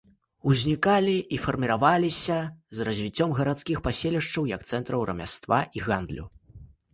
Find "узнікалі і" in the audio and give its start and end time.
0.51-1.37